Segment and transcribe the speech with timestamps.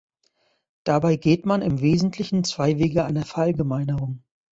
[0.83, 4.23] Dabei geht man im Wesentlichen zwei Wege einer Verallgemeinerung.